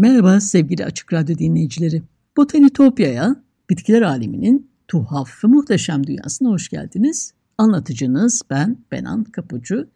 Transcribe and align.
Merhaba 0.00 0.40
sevgili 0.40 0.84
Açık 0.84 1.12
Radyo 1.12 1.38
dinleyicileri. 1.38 2.02
Botanitopya'ya, 2.36 3.36
bitkiler 3.70 4.02
aleminin 4.02 4.70
tuhaf 4.88 5.44
ve 5.44 5.48
muhteşem 5.48 6.06
dünyasına 6.06 6.48
hoş 6.48 6.68
geldiniz. 6.68 7.32
Anlatıcınız 7.58 8.42
ben 8.50 8.76
Benan 8.92 9.24
Kapucu. 9.24 9.88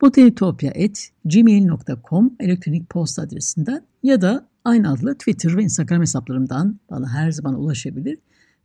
botanitopya.gmail.com 0.00 2.36
elektronik 2.40 2.90
posta 2.90 3.22
adresinden 3.22 3.82
ya 4.02 4.20
da 4.20 4.48
aynı 4.64 4.92
adlı 4.92 5.14
Twitter 5.14 5.56
ve 5.56 5.62
Instagram 5.62 6.00
hesaplarımdan 6.00 6.80
bana 6.90 7.08
her 7.08 7.30
zaman 7.30 7.60
ulaşabilir. 7.60 8.18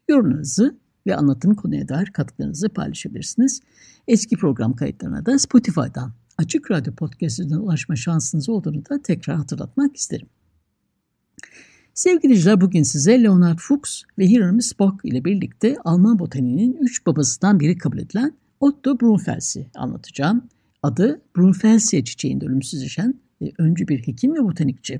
Yorumlarınızı 0.09 0.77
ve 1.07 1.15
anlatım 1.15 1.55
konuya 1.55 1.87
dair 1.87 2.05
katkılarınızı 2.05 2.69
paylaşabilirsiniz. 2.69 3.61
Eski 4.07 4.35
program 4.35 4.75
kayıtlarına 4.75 5.25
da 5.25 5.39
Spotify'dan 5.39 6.11
Açık 6.37 6.71
Radyo 6.71 6.95
Podcast'ından 6.95 7.63
ulaşma 7.63 7.95
şansınız 7.95 8.49
olduğunu 8.49 8.85
da 8.89 9.01
tekrar 9.01 9.35
hatırlatmak 9.35 9.95
isterim. 9.95 10.27
Sevgili 11.97 12.23
dinleyiciler 12.23 12.61
bugün 12.61 12.83
size 12.83 13.23
Leonard 13.23 13.57
Fuchs 13.59 14.03
ve 14.19 14.27
Hiram 14.27 14.61
Spock 14.61 15.05
ile 15.05 15.25
birlikte 15.25 15.75
Alman 15.85 16.19
botaniğinin 16.19 16.77
üç 16.81 17.05
babasından 17.05 17.59
biri 17.59 17.77
kabul 17.77 17.97
edilen 17.97 18.33
Otto 18.59 18.99
Brunfels'i 18.99 19.67
anlatacağım. 19.75 20.43
Adı 20.83 21.21
Brunfelsia 21.37 22.03
çiçeğinde 22.03 22.45
ölümsüzleşen 22.45 23.13
e, 23.41 23.51
öncü 23.57 23.87
bir 23.87 24.07
hekim 24.07 24.35
ve 24.35 24.43
botanikçi. 24.43 24.99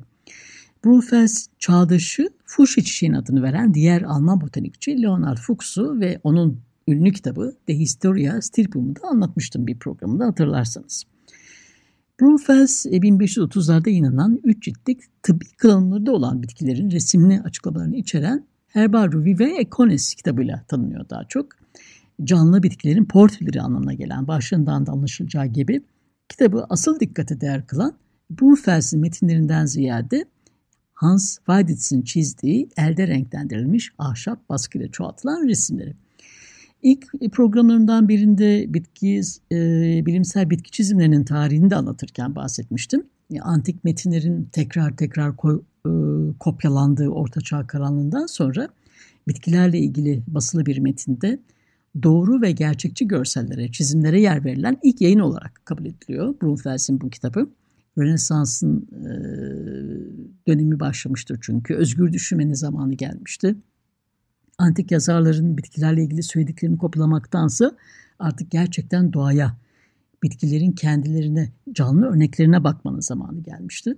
Brunfels 0.86 1.48
çağdaşı 1.60 2.30
Fuşya 2.46 2.84
çiçeğinin 2.84 3.18
adını 3.18 3.44
veren 3.44 3.74
diğer 3.74 4.02
Alman 4.02 4.42
botanikçi 4.42 5.02
Leonard 5.02 5.38
Fuchs'u 5.38 6.00
ve 6.00 6.20
onun 6.24 6.60
ünlü 6.88 7.12
kitabı 7.12 7.56
De 7.68 7.74
Historia 7.74 8.42
Stirpum'u 8.42 8.96
da 8.96 9.08
anlatmıştım 9.08 9.68
bir 9.68 9.80
programda 9.80 10.26
hatırlarsanız. 10.26 11.04
Brunfels 12.22 12.86
1530'larda 12.86 13.90
yayınlanan 13.90 14.40
3 14.44 14.64
ciltlik 14.64 15.24
tıbbi 15.24 15.46
kullanımlarda 15.62 16.12
olan 16.12 16.44
bitkilerin 16.44 16.92
resimli 16.92 17.42
açıklamalarını 17.42 17.96
içeren 17.96 18.46
Herbario 18.68 19.24
Vivae 19.24 19.62
Econes 19.62 20.16
kitabıyla 20.16 20.64
tanınıyor 20.68 21.10
daha 21.10 21.24
çok. 21.24 21.48
Canlı 22.24 22.64
bitkilerin 22.64 23.06
portreleri 23.06 23.62
anlamına 23.62 23.94
gelen 23.94 24.28
başlığından 24.28 24.86
da 24.86 24.92
anlaşılacağı 24.92 25.46
gibi 25.46 25.82
kitabı 26.30 26.66
asıl 26.70 27.00
dikkate 27.00 27.42
değer 27.42 27.68
kılan 27.68 27.94
Brunfels'in 28.30 29.00
metinlerinden 29.00 29.66
ziyade 29.66 30.26
Hans 30.94 31.38
Weiditz'in 31.38 32.02
çizdiği 32.02 32.70
elde 32.78 33.08
renklendirilmiş 33.08 33.92
ahşap 33.98 34.50
baskıyla 34.50 34.92
çoğaltılan 34.92 35.48
resimleri. 35.48 35.96
İlk 36.82 37.32
programlarımdan 37.32 38.10
birinde 38.10 38.74
bitki, 38.74 39.22
e, 39.52 39.56
bilimsel 40.06 40.50
bitki 40.50 40.72
çizimlerinin 40.72 41.24
tarihini 41.24 41.70
de 41.70 41.76
anlatırken 41.76 42.36
bahsetmiştim. 42.36 43.04
Antik 43.42 43.84
metinlerin 43.84 44.50
tekrar 44.52 44.98
tekrar 44.98 45.36
ko, 45.36 45.64
e, 45.86 45.90
kopyalandığı 46.40 47.10
Ortaçağ 47.10 47.68
karanlığından 47.68 48.26
sonra 48.26 48.70
bitkilerle 49.28 49.80
ilgili 49.80 50.22
basılı 50.28 50.66
bir 50.66 50.80
metinde 50.80 51.40
doğru 52.04 52.42
ve 52.42 52.52
gerçekçi 52.52 53.08
görsellere, 53.08 53.72
çizimlere 53.72 54.22
yer 54.22 54.46
verilen 54.46 54.78
ilk 54.84 55.02
yayın 55.02 55.20
olarak 55.20 55.62
kabul 55.66 55.86
ediliyor 55.86 56.36
Brunfels'in 56.42 57.02
bu 57.02 57.10
kitabı. 57.10 57.50
Rönesans'ın 57.98 58.88
e, 58.92 59.12
dönemi 60.48 60.80
başlamıştır 60.80 61.40
çünkü. 61.42 61.76
Özgür 61.76 62.14
düşünmenin 62.14 62.54
zamanı 62.54 62.94
gelmişti 62.94 63.56
antik 64.58 64.92
yazarların 64.92 65.58
bitkilerle 65.58 66.04
ilgili 66.04 66.24
söylediklerini 66.24 66.78
kopyalamaktansa 66.78 67.78
artık 68.20 68.52
gerçekten 68.52 69.14
doğaya, 69.14 69.58
bitkilerin 70.24 70.72
kendilerine, 70.72 71.52
canlı 71.72 72.06
örneklerine 72.06 72.64
bakmanın 72.64 73.00
zamanı 73.00 73.40
gelmişti. 73.40 73.98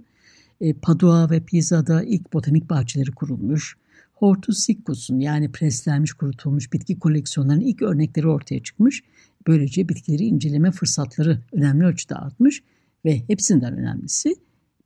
E, 0.62 0.74
Padua 0.74 1.30
ve 1.30 1.40
Pisa'da 1.40 2.04
ilk 2.04 2.34
botanik 2.34 2.70
bahçeleri 2.70 3.12
kurulmuş. 3.12 3.78
Hortus 4.14 4.60
siccus'un 4.60 5.20
yani 5.20 5.52
preslenmiş 5.52 6.14
kurutulmuş 6.14 6.74
bitki 6.74 7.00
koleksiyonlarının 7.00 7.64
ilk 7.64 7.82
örnekleri 7.82 8.28
ortaya 8.28 8.64
çıkmış. 8.64 9.04
Böylece 9.48 9.90
bitkileri 9.90 10.24
inceleme 10.24 10.72
fırsatları 10.72 11.40
önemli 11.52 11.86
ölçüde 11.86 12.16
artmış 12.16 12.64
ve 13.06 13.24
hepsinden 13.28 13.78
önemlisi 13.78 14.36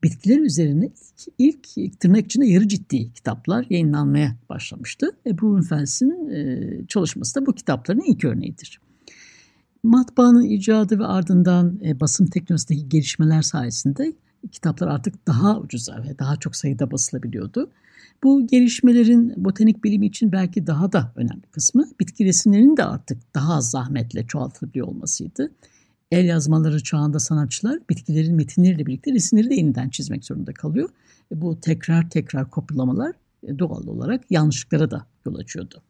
bitkiler 0.04 0.40
üzerine 0.40 0.90
ilk, 1.38 1.78
ilk 1.78 2.00
tırnak 2.00 2.26
içinde 2.26 2.48
yarı 2.48 2.68
ciddi 2.68 3.14
kitaplar 3.14 3.66
yayınlanmaya 3.70 4.36
başlamıştı. 4.50 5.12
E, 5.26 5.38
Brunfels'in 5.38 6.30
e, 6.30 6.88
çalışması 6.88 7.36
da 7.36 7.46
bu 7.46 7.54
kitapların 7.54 8.02
ilk 8.08 8.26
örneğidir. 8.26 8.80
Matbaanın 9.84 10.44
icadı 10.44 11.00
ve 11.00 11.06
ardından 11.06 11.80
e, 11.86 12.00
basım 12.00 12.28
teknolojisindeki 12.28 12.90
gelişmeler 12.90 13.42
sayesinde 13.42 14.14
kitaplar 14.52 14.88
artık 14.88 15.28
daha 15.28 15.60
ucuza 15.60 16.04
ve 16.04 16.20
daha 16.20 16.36
çok 16.36 16.56
sayıda 16.56 16.92
basılabiliyordu. 16.92 17.72
Bu 18.24 18.48
gelişmelerin 18.48 19.34
botanik 19.38 19.84
bilimi 19.84 20.06
için 20.06 20.32
belki 20.32 20.68
daha 20.68 20.92
da 20.92 21.14
önemli 21.16 21.42
kısmı 21.52 21.86
bitki 22.00 22.26
resimlerinin 22.26 22.78
de 22.78 22.84
artık 22.84 23.36
daha 23.36 23.54
az 23.54 23.72
zahmetle 23.72 24.28
çoğaltılabiliyor 24.28 24.88
olmasıydı 24.88 25.52
el 26.12 26.26
yazmaları 26.26 26.84
çağında 26.84 27.20
sanatçılar 27.20 27.80
bitkilerin 27.90 28.36
metinleriyle 28.36 28.86
birlikte 28.86 29.12
resimleri 29.14 29.50
de 29.50 29.56
yeniden 29.56 29.90
çizmek 29.90 30.26
zorunda 30.26 30.54
kalıyor. 30.54 30.90
E, 31.32 31.42
bu 31.42 31.60
tekrar 31.60 32.10
tekrar 32.10 32.50
kopyalamalar 32.50 33.16
e, 33.44 33.60
doğal 33.60 33.88
olarak 33.88 34.32
yanlışlıklara 34.32 34.92
da 34.92 35.06
yol 35.26 35.36
açıyordu. 35.36 35.82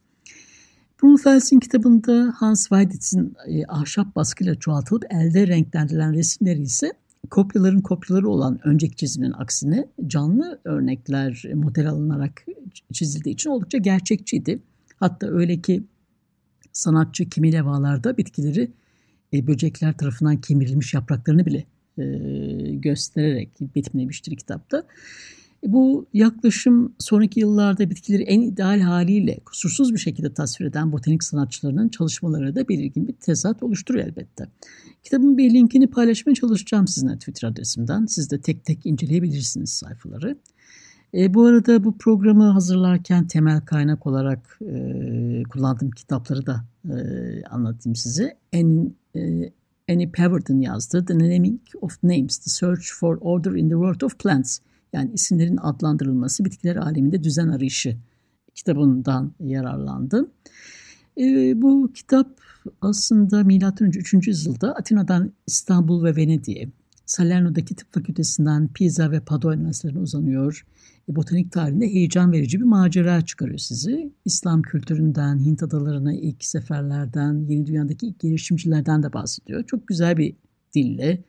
Brunfels'in 1.04 1.60
kitabında 1.60 2.34
Hans 2.38 2.62
Weiditz'in 2.70 3.36
e, 3.48 3.66
ahşap 3.66 4.16
baskıyla 4.16 4.56
çoğaltılıp 4.56 5.06
elde 5.10 5.48
renklendirilen 5.48 6.14
resimleri 6.14 6.62
ise 6.62 6.94
kopyaların 7.30 7.82
kopyaları 7.82 8.30
olan 8.30 8.60
önceki 8.68 8.96
çizimin 8.96 9.32
aksine 9.32 9.88
canlı 10.08 10.60
örnekler 10.64 11.44
model 11.54 11.90
alınarak 11.90 12.46
çizildiği 12.94 13.34
için 13.36 13.50
oldukça 13.50 13.78
gerçekçiydi. 13.78 14.60
Hatta 15.00 15.28
öyle 15.28 15.62
ki 15.62 15.84
sanatçı 16.72 17.30
kimi 17.30 17.52
levalarda 17.52 18.18
bitkileri 18.18 18.72
e, 19.34 19.48
böcekler 19.48 19.98
tarafından 19.98 20.42
kemirilmiş 20.42 20.94
yapraklarını 20.94 21.46
bile 21.46 21.66
e, 21.98 22.04
göstererek 22.76 23.50
betimlemiştir 23.76 24.36
kitapta. 24.36 24.84
E, 25.64 25.74
bu 25.74 26.06
yaklaşım 26.14 26.94
sonraki 27.00 27.40
yıllarda 27.40 27.90
bitkileri 27.90 28.24
en 28.24 28.42
ideal 28.42 28.80
haliyle 28.80 29.40
kusursuz 29.46 29.94
bir 29.94 30.00
şekilde 30.00 30.34
tasvir 30.34 30.66
eden 30.66 30.92
botanik 30.92 31.24
sanatçılarının 31.24 31.90
çalışmaları 31.90 32.56
da 32.56 32.68
belirgin 32.68 33.08
bir 33.08 33.14
tezat 33.14 33.64
oluşturuyor 33.64 34.08
elbette. 34.08 34.48
Kitabın 35.04 35.38
bir 35.38 35.54
linkini 35.54 35.88
paylaşmaya 35.88 36.36
çalışacağım 36.36 36.88
sizinle 36.88 37.18
Twitter 37.18 37.48
adresimden. 37.48 38.06
Siz 38.06 38.32
de 38.32 38.42
tek 38.42 38.66
tek 38.66 38.86
inceleyebilirsiniz 38.86 39.70
sayfaları. 39.70 40.38
E, 41.14 41.34
bu 41.34 41.46
arada 41.46 41.84
bu 41.84 41.98
programı 41.98 42.44
hazırlarken 42.44 43.28
temel 43.28 43.62
kaynak 43.62 44.08
olarak 44.08 44.60
e, 44.62 45.44
kullandığım 45.44 45.92
kitapları 45.92 46.46
da 46.46 46.66
e, 46.86 46.96
anlatayım 47.46 47.96
size. 47.96 48.38
En 48.52 48.94
Annie 49.90 50.12
Paverton 50.12 50.60
yazdı. 50.60 51.06
The 51.06 51.20
Naming 51.20 51.62
of 51.82 52.04
Names, 52.04 52.38
The 52.38 52.52
Search 52.52 52.94
for 53.00 53.18
Order 53.22 53.52
in 53.52 53.70
the 53.70 53.76
World 53.76 54.02
of 54.02 54.20
Plants. 54.20 54.60
Yani 54.94 55.12
isimlerin 55.14 55.58
adlandırılması, 55.58 56.46
bitkiler 56.46 56.76
aleminde 56.76 57.24
düzen 57.24 57.48
arayışı 57.48 57.98
kitabından 58.56 59.34
yararlandım. 59.40 60.30
E, 61.18 61.54
bu 61.62 61.92
kitap 61.94 62.28
aslında 62.82 63.44
M.Ö. 63.44 63.86
3. 63.86 64.28
yüzyılda 64.28 64.76
Atina'dan 64.76 65.32
İstanbul 65.48 66.04
ve 66.04 66.16
Venedik'e, 66.16 66.70
Salerno'daki 67.06 67.76
tıp 67.76 67.94
fakültesinden 67.94 68.68
Pisa 68.68 69.12
ve 69.12 69.20
Padua 69.20 69.54
üniversitelerine 69.54 70.00
uzanıyor. 70.00 70.66
E, 71.10 71.16
botanik 71.16 71.52
tarihinde 71.52 71.88
heyecan 71.88 72.32
verici 72.32 72.60
bir 72.60 72.66
macera 72.66 73.22
çıkarıyor 73.22 73.58
sizi. 73.58 74.12
İslam 74.26 74.62
kültüründen, 74.62 75.40
Hint 75.40 75.64
adalarına 75.64 76.14
ilk 76.14 76.46
seferlerden, 76.46 77.46
yeni 77.48 77.68
dünyadaki 77.68 78.08
ilk 78.08 78.20
girişimcilerden 78.20 79.04
de 79.04 79.14
bahsediyor. 79.14 79.64
Çok 79.64 79.88
güzel 79.88 80.18
bir 80.18 80.36
dille, 80.76 81.24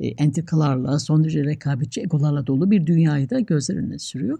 e, 0.00 0.06
entrikalarla, 0.08 0.98
son 0.98 1.24
derece 1.24 1.44
rekabetçi 1.44 2.00
egolarla 2.00 2.46
dolu 2.46 2.70
bir 2.70 2.86
dünyayı 2.86 3.30
da 3.30 3.40
gözler 3.40 3.76
önüne 3.76 3.98
sürüyor. 3.98 4.38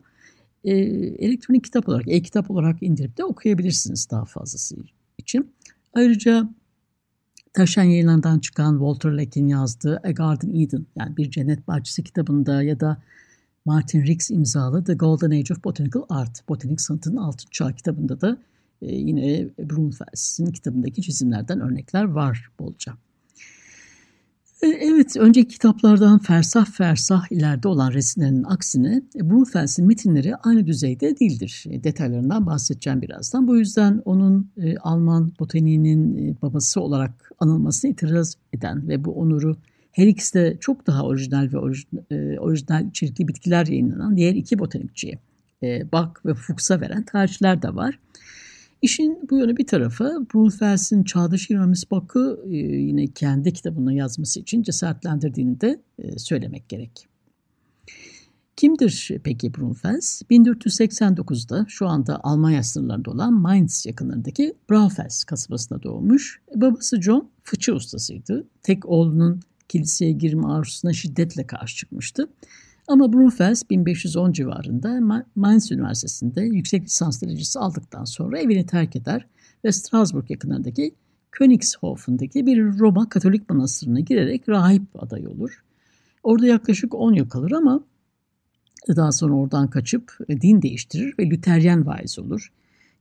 e, 0.65 0.73
elektronik 1.19 1.65
kitap 1.65 1.89
olarak, 1.89 2.09
e-kitap 2.09 2.51
olarak 2.51 2.83
indirip 2.83 3.19
de 3.19 3.25
okuyabilirsiniz 3.25 4.11
daha 4.11 4.25
fazlası 4.25 4.77
için. 5.19 5.53
Ayrıca 5.95 6.51
Taşan 7.59 7.83
yayınlarından 7.83 8.39
çıkan 8.39 8.73
Walter 8.73 9.19
Leck'in 9.19 9.49
yazdığı 9.49 10.01
A 10.05 10.11
Garden 10.11 10.61
Eden 10.61 10.87
yani 10.97 11.17
Bir 11.17 11.31
Cennet 11.31 11.69
Bahçesi 11.69 12.05
kitabında 12.05 12.63
ya 12.63 12.81
da 12.81 13.03
Martin 13.65 14.03
Riggs 14.07 14.31
imzalı 14.31 14.85
The 14.85 14.95
Golden 14.95 15.31
Age 15.31 15.55
of 15.55 15.65
Botanical 15.65 16.03
Art, 16.09 16.49
Botanik 16.49 16.81
Sanatının 16.81 17.17
Altın 17.17 17.49
Çağı 17.51 17.73
kitabında 17.73 18.21
da 18.21 18.39
e, 18.83 18.95
yine 18.95 19.49
Brunfels'in 19.59 20.47
kitabındaki 20.47 21.03
çizimlerden 21.03 21.61
örnekler 21.61 22.05
var 22.05 22.51
bolca. 22.59 22.93
E, 24.63 24.67
evet, 24.67 25.17
önceki 25.17 25.49
kitaplardan 25.49 26.19
fersah 26.19 26.67
fersah 26.67 27.33
ileride 27.33 27.69
olan 27.69 27.93
resimlerin 27.93 28.45
aksine 28.45 29.03
e, 29.17 29.31
Brunfels'in 29.31 29.87
metinleri 29.87 30.37
aynı 30.37 30.67
düzeyde 30.67 31.19
değildir. 31.19 31.65
E, 31.71 31.85
detaylarından 31.85 32.47
bahsedeceğim 32.47 33.03
birazdan. 33.03 33.49
Bu 33.49 33.57
yüzden 33.57 34.03
onun 34.05 34.51
Alman 34.81 35.33
botaniğinin 35.41 36.37
babası 36.43 36.81
olarak 36.81 37.31
anılmasına 37.39 37.91
itiraz 37.91 38.37
eden 38.53 38.89
ve 38.89 39.05
bu 39.05 39.13
onuru 39.13 39.57
her 39.93 40.07
ikisi 40.07 40.35
de 40.35 40.57
çok 40.61 40.87
daha 40.87 41.03
orijinal 41.03 41.53
ve 41.53 41.59
orijinal, 42.39 42.87
içerikli 42.87 43.29
bitkiler 43.29 43.67
yayınlanan 43.67 44.17
diğer 44.17 44.35
iki 44.35 44.59
botanikçiye 44.59 45.19
Bach 45.93 46.27
ve 46.27 46.35
Fuchs'a 46.35 46.81
veren 46.81 47.03
tarihçiler 47.03 47.63
de 47.63 47.75
var. 47.75 47.99
İşin 48.83 49.19
bu 49.31 49.39
yönü 49.39 49.57
bir 49.57 49.67
tarafı 49.67 50.27
Brunfels'in 50.35 51.05
çağdaş 51.05 51.51
İramis 51.51 51.91
Bak'ı 51.91 52.41
e, 52.47 52.57
yine 52.57 53.07
kendi 53.07 53.53
kitabını 53.53 53.95
yazması 53.95 54.41
için 54.41 54.63
cesaretlendirdiğini 54.63 55.61
de 55.61 55.81
e, 55.99 56.19
söylemek 56.19 56.69
gerek. 56.69 57.09
Kimdir 58.57 59.13
peki 59.25 59.55
Brunfels? 59.55 60.23
1489'da 60.23 61.67
şu 61.69 61.87
anda 61.87 62.21
Almanya 62.23 62.63
sınırlarında 62.63 63.11
olan 63.11 63.33
Mainz 63.33 63.87
yakınlarındaki 63.87 64.55
Braunfels 64.71 65.25
kasabasında 65.25 65.83
doğmuş. 65.83 66.41
Babası 66.55 67.03
John 67.03 67.31
fıçı 67.43 67.75
ustasıydı. 67.75 68.47
Tek 68.63 68.87
oğlunun 68.87 69.41
kiliseye 69.69 70.13
girme 70.13 70.49
arzusuna 70.49 70.93
şiddetle 70.93 71.47
karşı 71.47 71.77
çıkmıştı. 71.77 72.29
Ama 72.89 73.13
Brunfels 73.13 73.63
1510 73.71 74.33
civarında 74.33 75.23
Mainz 75.37 75.73
Üniversitesi'nde 75.73 76.43
yüksek 76.43 76.85
lisans 76.85 77.23
derecesi 77.23 77.59
aldıktan 77.59 78.05
sonra 78.05 78.39
evini 78.39 78.67
terk 78.67 78.97
eder 78.97 79.27
ve 79.65 79.73
Strasbourg 79.73 80.31
yakınlarındaki 80.31 80.95
Königshof'undaki 81.33 82.47
bir 82.47 82.79
Roma 82.79 83.09
Katolik 83.09 83.51
manastırına 83.51 84.01
girerek 84.01 84.49
rahip 84.49 84.83
adayı 85.03 85.31
olur. 85.31 85.65
Orada 86.23 86.47
yaklaşık 86.47 86.95
10 86.95 87.15
yıl 87.15 87.29
kalır 87.29 87.53
ama 87.53 87.85
daha 88.97 89.13
sonra 89.13 89.35
oradan 89.35 89.71
kaçıp 89.71 90.19
e, 90.29 90.41
din 90.41 90.63
değiştirir 90.63 91.15
ve 91.19 91.31
Lüteryen 91.31 91.87
vaiz 91.87 92.19
olur. 92.19 92.53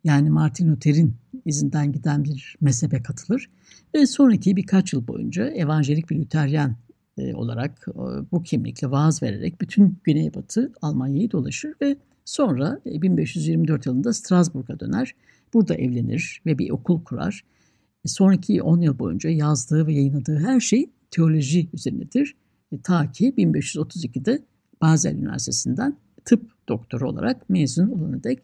Yani 0.04 0.30
Martin 0.30 0.72
Luther'in 0.72 1.16
izinden 1.46 1.92
giden 1.92 2.24
bir 2.24 2.56
mezhebe 2.62 3.04
katılır 3.04 3.50
ve 3.96 4.08
sonraki 4.08 4.56
birkaç 4.56 4.94
yıl 4.94 5.08
boyunca 5.08 5.48
evangelik 5.48 6.10
bir 6.10 6.16
Lüteryen 6.16 6.76
e, 7.18 7.36
olarak 7.36 7.88
e, 7.90 8.32
bu 8.32 8.44
kimlikle 8.44 8.92
vaaz 8.92 9.24
vererek 9.24 9.62
bütün 9.62 9.98
Güneybatı 10.04 10.72
Almanya'yı 10.82 11.32
dolaşır 11.32 11.74
ve 11.82 11.98
sonra 12.26 12.82
1524 12.86 13.88
e, 13.88 13.90
yılında 13.90 14.14
Strasbourg'a 14.14 14.80
döner. 14.80 15.16
Burada 15.54 15.76
evlenir 15.76 16.42
ve 16.46 16.58
bir 16.58 16.70
okul 16.70 17.04
kurar. 17.04 17.44
Sonraki 18.06 18.62
10 18.62 18.82
yıl 18.82 19.00
boyunca 19.00 19.30
yazdığı 19.30 19.88
ve 19.88 19.94
yayınladığı 19.94 20.40
her 20.40 20.60
şey 20.60 20.90
teoloji 21.12 21.70
üzerinedir. 21.74 22.36
Ta 22.84 23.12
ki 23.12 23.34
1532'de 23.38 24.44
Basel 24.82 25.16
Üniversitesi'nden 25.16 25.98
tıp 26.26 26.52
doktoru 26.70 27.10
olarak 27.10 27.50
mezun 27.50 27.88
olana 27.88 28.24
dek 28.24 28.40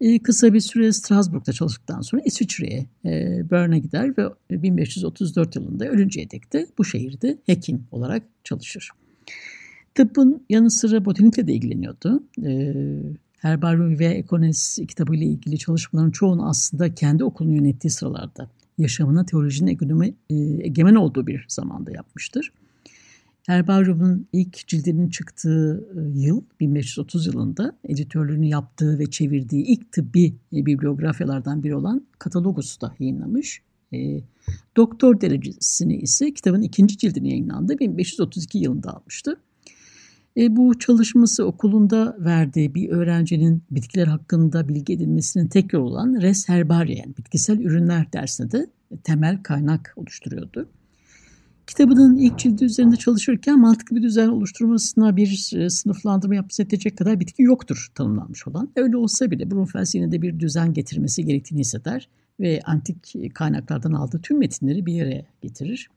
e, 0.00 0.18
kısa 0.18 0.52
bir 0.52 0.60
süre 0.60 0.92
Strasbourg'da 0.92 1.52
çalıştıktan 1.52 2.00
sonra 2.00 2.22
İsviçre'ye, 2.24 2.86
e, 3.04 3.42
Bern'e 3.50 3.78
gider 3.78 4.14
ve 4.18 4.62
1534 4.62 5.56
yılında 5.56 5.88
ölünceye 5.88 6.30
dek 6.30 6.52
de 6.52 6.66
bu 6.78 6.84
şehirde 6.84 7.38
hekim 7.46 7.86
olarak 7.90 8.22
çalışır. 8.44 8.90
Tıbbın 9.94 10.42
yanı 10.50 10.70
sıra 10.70 11.04
botanikle 11.04 11.46
de 11.46 11.52
ilgileniyordu. 11.52 12.22
E, 12.44 12.74
Herbarium 13.38 13.98
ve 13.98 14.06
Ekones 14.06 14.78
kitabıyla 14.88 15.26
ilgili 15.26 15.58
çalışmaların 15.58 16.10
çoğunu 16.10 16.48
aslında 16.48 16.94
kendi 16.94 17.24
okulunu 17.24 17.54
yönettiği 17.54 17.90
sıralarda 17.90 18.50
yaşamına 18.78 19.26
teolojinin 19.26 20.02
e, 20.30 20.34
egemen 20.66 20.94
olduğu 20.94 21.26
bir 21.26 21.44
zamanda 21.48 21.92
yapmıştır. 21.92 22.52
Herbaryum'un 23.46 24.28
ilk 24.32 24.66
cildinin 24.68 25.08
çıktığı 25.08 25.88
e, 25.96 26.18
yıl 26.20 26.42
1530 26.60 27.26
yılında 27.26 27.78
editörlüğünü 27.84 28.46
yaptığı 28.46 28.98
ve 28.98 29.10
çevirdiği 29.10 29.64
ilk 29.64 29.92
tıbbi 29.92 30.36
e, 30.52 30.66
bibliografyalardan 30.66 31.62
biri 31.62 31.74
olan 31.76 32.06
Katalogus 32.18 32.80
da 32.80 32.94
yayınlamış. 32.98 33.62
E, 33.92 34.20
doktor 34.76 35.20
derecesini 35.20 35.96
ise 35.96 36.34
kitabın 36.34 36.62
ikinci 36.62 36.98
cildini 36.98 37.30
yayınlandı 37.30 37.78
1532 37.78 38.58
yılında 38.58 38.96
almıştı. 38.96 39.40
E, 40.36 40.56
bu 40.56 40.78
çalışması 40.78 41.44
okulunda 41.44 42.16
verdiği 42.20 42.74
bir 42.74 42.88
öğrencinin 42.88 43.62
bitkiler 43.70 44.06
hakkında 44.06 44.68
bilgi 44.68 44.92
edinmesinin 44.92 45.46
tek 45.46 45.72
yolu 45.72 45.84
olan 45.84 46.20
res 46.20 46.48
herbaria 46.48 46.96
yani 46.96 47.16
bitkisel 47.16 47.60
ürünler 47.60 48.12
dersinde 48.12 48.52
de 48.52 48.66
temel 49.04 49.42
kaynak 49.42 49.92
oluşturuyordu. 49.96 50.68
Kitabının 51.66 52.16
ilk 52.16 52.38
cildi 52.38 52.64
üzerinde 52.64 52.96
çalışırken 52.96 53.60
mantıklı 53.60 53.96
bir 53.96 54.02
düzen 54.02 54.28
oluşturmasına 54.28 55.16
bir 55.16 55.52
e, 55.56 55.70
sınıflandırma 55.70 56.34
yapması 56.34 56.62
yetecek 56.62 56.98
kadar 56.98 57.20
bitki 57.20 57.42
yoktur 57.42 57.88
tanımlanmış 57.94 58.46
olan. 58.48 58.72
Öyle 58.76 58.96
olsa 58.96 59.30
bile 59.30 59.50
Brunfels 59.50 59.94
yine 59.94 60.12
de 60.12 60.22
bir 60.22 60.40
düzen 60.40 60.72
getirmesi 60.72 61.24
gerektiğini 61.24 61.60
hisseder 61.60 62.08
ve 62.40 62.60
antik 62.64 63.14
kaynaklardan 63.34 63.92
aldığı 63.92 64.20
tüm 64.20 64.38
metinleri 64.38 64.86
bir 64.86 64.92
yere 64.92 65.26
getirir. 65.42 65.90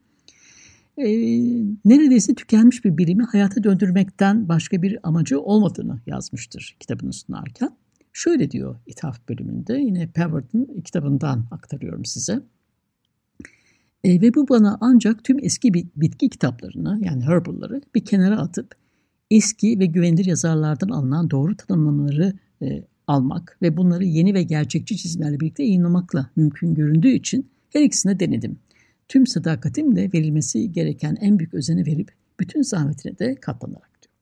E, 0.96 1.06
neredeyse 1.84 2.34
tükenmiş 2.34 2.84
bir 2.84 2.98
bilimi 2.98 3.24
hayata 3.24 3.64
döndürmekten 3.64 4.48
başka 4.48 4.82
bir 4.82 4.98
amacı 5.02 5.40
olmadığını 5.40 6.00
yazmıştır 6.06 6.76
kitabını 6.80 7.12
sunarken. 7.12 7.76
Şöyle 8.12 8.50
diyor 8.50 8.76
ithaf 8.86 9.28
bölümünde 9.28 9.74
yine 9.74 10.06
Pevard'ın 10.06 10.80
kitabından 10.80 11.46
aktarıyorum 11.50 12.04
size. 12.04 12.42
E, 14.04 14.20
ve 14.20 14.34
bu 14.34 14.48
bana 14.48 14.78
ancak 14.80 15.24
tüm 15.24 15.44
eski 15.44 15.74
bitki 15.74 16.28
kitaplarını 16.28 17.00
yani 17.02 17.24
herbalları 17.24 17.82
bir 17.94 18.04
kenara 18.04 18.38
atıp 18.38 18.74
eski 19.30 19.78
ve 19.78 19.86
güvenilir 19.86 20.24
yazarlardan 20.24 20.88
alınan 20.88 21.30
doğru 21.30 21.56
tanımlamaları 21.56 22.32
e, 22.62 22.84
almak 23.06 23.58
ve 23.62 23.76
bunları 23.76 24.04
yeni 24.04 24.34
ve 24.34 24.42
gerçekçi 24.42 24.96
çizimlerle 24.96 25.40
birlikte 25.40 25.62
yayınlamakla 25.62 26.30
mümkün 26.36 26.74
göründüğü 26.74 27.10
için 27.10 27.50
her 27.72 27.82
ikisine 27.82 28.20
denedim. 28.20 28.58
Tüm 29.08 29.26
sadakatimle 29.26 30.10
verilmesi 30.14 30.72
gereken 30.72 31.16
en 31.20 31.38
büyük 31.38 31.54
özeni 31.54 31.86
verip 31.86 32.12
bütün 32.40 32.62
zahmetine 32.62 33.18
de 33.18 33.34
katlanarak 33.34 34.02
diyor. 34.02 34.14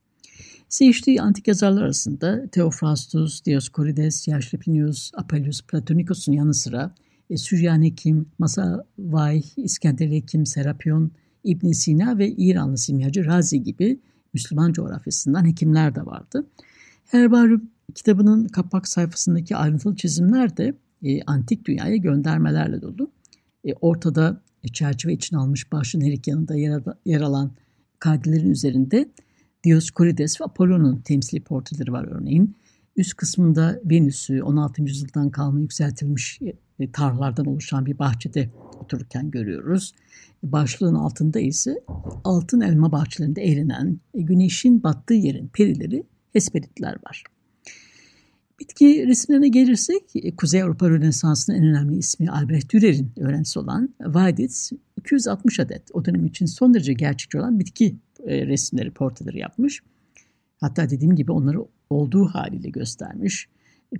Seçtiği 0.69 1.21
antik 1.21 1.47
yazarlar 1.47 1.81
arasında 1.81 2.47
Theophrastus, 2.47 3.45
Dioscorides, 3.45 4.27
Yaşlepinius, 4.27 5.11
Apelius 5.13 5.61
Platonikos'un 5.61 6.31
yanı 6.31 6.53
sıra 6.53 6.95
e, 7.29 7.37
Süryani 7.37 7.85
Hekim, 7.85 8.25
Masavay, 8.39 9.43
İskender 9.57 10.09
Hekim, 10.11 10.45
Serapion, 10.45 11.11
İbn 11.43 11.71
Sina 11.71 12.17
ve 12.17 12.29
İranlı 12.29 12.77
simyacı 12.77 13.25
Razi 13.25 13.63
gibi 13.63 13.99
Müslüman 14.33 14.73
coğrafyasından 14.73 15.47
hekimler 15.47 15.95
de 15.95 16.05
vardı. 16.05 16.47
Herbarium 17.05 17.69
kitabının 17.95 18.47
kapak 18.47 18.87
sayfasındaki 18.87 19.55
ayrıntılı 19.55 19.95
çizimler 19.95 20.57
de 20.57 20.73
e, 21.03 21.21
antik 21.21 21.65
dünyaya 21.65 21.95
göndermelerle 21.95 22.81
dolu. 22.81 23.11
E, 23.65 23.73
ortada 23.73 24.41
e, 24.63 24.67
çerçeve 24.67 25.13
için 25.13 25.35
almış 25.35 25.71
başın 25.71 26.01
her 26.01 26.11
iki 26.11 26.29
yanında 26.29 26.55
yer, 26.55 26.83
yer 27.05 27.21
alan 27.21 27.51
kadilerin 27.99 28.51
üzerinde 28.51 29.09
Dioskorides 29.63 30.41
ve 30.41 30.45
Apollon'un 30.45 30.97
temsili 30.97 31.41
portreleri 31.41 31.91
var 31.91 32.07
örneğin. 32.11 32.55
Üst 32.99 33.13
kısmında 33.13 33.81
Venüs'ü 33.85 34.43
16. 34.43 34.81
yüzyıldan 34.81 35.29
kalma 35.29 35.59
yükseltilmiş 35.59 36.39
e, 36.79 36.91
tarlalardan 36.91 37.45
oluşan 37.45 37.85
bir 37.85 37.99
bahçede 37.99 38.49
otururken 38.79 39.31
görüyoruz. 39.31 39.93
Başlığın 40.43 40.95
altında 40.95 41.39
ise 41.39 41.83
altın 42.23 42.61
elma 42.61 42.91
bahçelerinde 42.91 43.41
eğlenen 43.41 43.99
e, 44.13 44.21
güneşin 44.21 44.83
battığı 44.83 45.13
yerin 45.13 45.47
perileri 45.47 46.03
Hesperitler 46.33 46.97
var. 47.07 47.23
Bitki 48.59 49.07
resimlerine 49.07 49.47
gelirsek 49.47 50.03
e, 50.15 50.35
Kuzey 50.35 50.63
Avrupa 50.63 50.89
Rönesansı'nın 50.89 51.57
en 51.57 51.63
önemli 51.63 51.97
ismi 51.97 52.31
Albrecht 52.31 52.73
Dürer'in 52.73 53.11
öğrencisi 53.17 53.59
olan 53.59 53.93
Weiditz 54.03 54.71
260 54.97 55.59
adet 55.59 55.83
o 55.93 56.05
dönem 56.05 56.25
için 56.25 56.45
son 56.45 56.73
derece 56.73 56.93
gerçekçi 56.93 57.39
olan 57.39 57.59
bitki 57.59 57.95
resimleri, 58.19 58.91
portreleri 58.91 59.39
yapmış. 59.39 59.81
Hatta 60.57 60.89
dediğim 60.89 61.15
gibi 61.15 61.31
onları 61.31 61.59
olduğu 61.89 62.25
haliyle 62.25 62.69
göstermiş. 62.69 63.47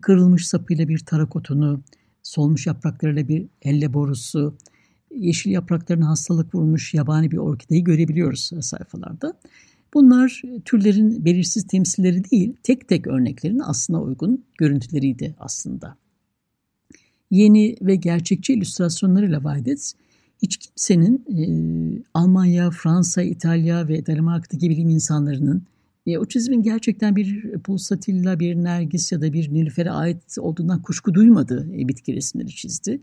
Kırılmış 0.01 0.47
sapıyla 0.47 0.87
bir 0.87 0.99
tarakotunu, 0.99 1.81
solmuş 2.23 2.67
yapraklarıyla 2.67 3.27
bir 3.27 3.45
elle 3.61 3.93
borusu, 3.93 4.55
yeşil 5.15 5.51
yapraklarına 5.51 6.09
hastalık 6.09 6.55
vurmuş 6.55 6.93
yabani 6.93 7.31
bir 7.31 7.37
orkideyi 7.37 7.83
görebiliyoruz 7.83 8.51
sayfalarda. 8.61 9.33
Bunlar 9.93 10.41
türlerin 10.65 11.25
belirsiz 11.25 11.67
temsilleri 11.67 12.31
değil, 12.31 12.55
tek 12.63 12.87
tek 12.87 13.07
örneklerin 13.07 13.59
aslına 13.59 14.01
uygun 14.01 14.43
görüntüleriydi 14.57 15.35
aslında. 15.39 15.97
Yeni 17.31 17.75
ve 17.81 17.95
gerçekçi 17.95 18.53
illüstrasyonlarıyla 18.53 19.39
Weiditz, 19.39 19.93
hiç 20.41 20.57
kimsenin 20.57 21.25
e, 21.27 21.43
Almanya, 22.13 22.71
Fransa, 22.71 23.21
İtalya 23.21 23.87
ve 23.87 24.05
Danimarka'daki 24.05 24.69
bilim 24.69 24.89
insanlarının 24.89 25.57
e, 25.57 25.78
o 26.17 26.25
çizimin 26.25 26.63
gerçekten 26.63 27.15
bir 27.15 27.51
pulsatilla, 27.51 28.39
bir 28.39 28.55
nergis 28.55 29.11
ya 29.11 29.21
da 29.21 29.33
bir 29.33 29.53
nilüfere 29.53 29.91
ait 29.91 30.37
olduğundan 30.39 30.81
kuşku 30.81 31.13
duymadığı 31.13 31.69
e, 31.75 31.87
bitki 31.87 32.15
resimleri 32.15 32.55
çizdi. 32.55 33.01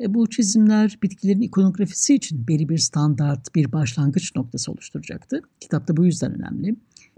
E, 0.00 0.14
bu 0.14 0.30
çizimler 0.30 0.98
bitkilerin 1.02 1.40
ikonografisi 1.40 2.14
için 2.14 2.48
belli 2.48 2.68
bir 2.68 2.78
standart, 2.78 3.54
bir 3.54 3.72
başlangıç 3.72 4.36
noktası 4.36 4.72
oluşturacaktı. 4.72 5.42
Kitapta 5.60 5.96
bu 5.96 6.06
yüzden 6.06 6.34
önemli. 6.34 6.76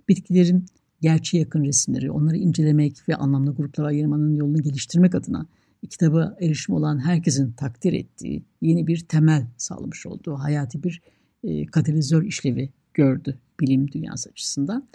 Bitkilerin 0.08 0.66
gerçeğe 1.00 1.38
yakın 1.38 1.64
resimleri, 1.64 2.10
onları 2.10 2.36
incelemek 2.36 3.08
ve 3.08 3.16
anlamlı 3.16 3.54
gruplara 3.54 3.86
ayırmanın 3.86 4.36
yolunu 4.36 4.62
geliştirmek 4.62 5.14
adına 5.14 5.46
kitaba 5.90 6.36
erişim 6.40 6.74
olan 6.74 6.98
herkesin 6.98 7.52
takdir 7.52 7.92
ettiği 7.92 8.42
yeni 8.60 8.86
bir 8.86 9.00
temel 9.00 9.46
sağlamış 9.56 10.06
olduğu 10.06 10.34
hayati 10.34 10.82
bir 10.82 11.02
e, 11.44 11.66
katalizör 11.66 12.22
işlevi 12.22 12.70
gördü 12.94 13.38
bilim 13.60 13.92
dünyası 13.92 14.30
açısından. 14.30 14.88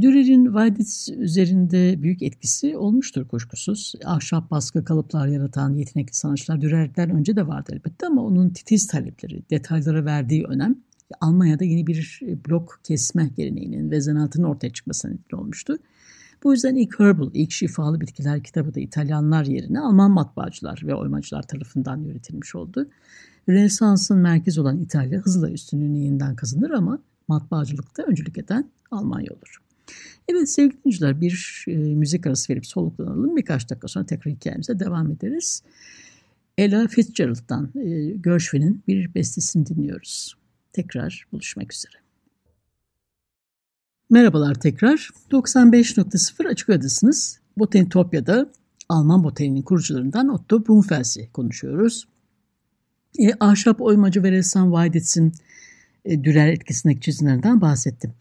Dürer'in 0.00 0.44
Weiditz 0.44 1.08
üzerinde 1.16 2.02
büyük 2.02 2.22
etkisi 2.22 2.76
olmuştur 2.76 3.28
kuşkusuz. 3.28 3.92
Ahşap 4.04 4.50
baskı 4.50 4.84
kalıplar 4.84 5.26
yaratan 5.26 5.74
yetenekli 5.74 6.14
sanatçılar 6.14 6.60
Dürer'den 6.60 7.10
önce 7.10 7.36
de 7.36 7.46
vardı 7.46 7.70
elbette 7.74 8.06
ama 8.06 8.22
onun 8.22 8.50
titiz 8.50 8.86
talepleri, 8.86 9.42
detaylara 9.50 10.04
verdiği 10.04 10.44
önem 10.44 10.76
Almanya'da 11.20 11.64
yeni 11.64 11.86
bir 11.86 12.20
blok 12.48 12.80
kesme 12.84 13.30
geleneğinin 13.36 13.90
ve 13.90 14.00
zanaatının 14.00 14.46
ortaya 14.46 14.70
çıkmasına 14.70 15.12
neden 15.12 15.42
olmuştu. 15.42 15.76
Bu 16.44 16.52
yüzden 16.52 16.74
ilk 16.74 17.00
Herbal, 17.00 17.30
ilk 17.34 17.52
şifalı 17.52 18.00
bitkiler 18.00 18.42
kitabı 18.42 18.74
da 18.74 18.80
İtalyanlar 18.80 19.44
yerine 19.44 19.80
Alman 19.80 20.10
matbaacılar 20.10 20.82
ve 20.84 20.94
oymacılar 20.94 21.42
tarafından 21.42 22.00
yönetilmiş 22.00 22.54
oldu. 22.54 22.88
Rönesans'ın 23.48 24.18
merkezi 24.18 24.60
olan 24.60 24.80
İtalya 24.80 25.20
hızla 25.20 25.50
üstünlüğünü 25.50 25.98
yeniden 25.98 26.36
kazanır 26.36 26.70
ama 26.70 26.98
matbaacılıkta 27.28 28.02
öncülük 28.02 28.38
eden 28.38 28.70
Almanya 28.90 29.32
olur. 29.32 29.63
Evet 30.28 30.50
sevgili 30.50 30.78
dinleyiciler 30.84 31.20
bir 31.20 31.64
e, 31.68 31.76
müzik 31.76 32.26
arası 32.26 32.52
verip 32.52 32.66
soluklanalım. 32.66 33.36
Birkaç 33.36 33.70
dakika 33.70 33.88
sonra 33.88 34.06
tekrar 34.06 34.34
hikayemize 34.34 34.80
devam 34.80 35.10
ederiz. 35.10 35.62
Ella 36.58 36.88
Fitzgerald'dan 36.88 37.70
e, 37.74 38.16
Gershwin'in 38.24 38.82
bir 38.88 39.14
bestesini 39.14 39.66
dinliyoruz. 39.66 40.36
Tekrar 40.72 41.26
buluşmak 41.32 41.72
üzere. 41.72 41.92
Merhabalar 44.10 44.54
tekrar. 44.54 45.10
95.0 45.30 46.48
Açık 46.48 46.70
Radyo'dasınız. 46.70 47.40
Botanitopya'da 47.58 48.50
Alman 48.88 49.24
botaninin 49.24 49.62
kurucularından 49.62 50.28
Otto 50.28 50.66
Brunfels'i 50.66 51.30
konuşuyoruz. 51.32 52.08
E, 53.18 53.32
ahşap 53.40 53.80
oymacı 53.80 54.22
ve 54.22 54.32
ressam 54.32 54.72
Weiditz'in 54.72 55.32
e, 56.04 56.24
Dürer 56.24 56.48
etkisindeki 56.48 57.00
çizimlerinden 57.00 57.60
bahsettim. 57.60 58.14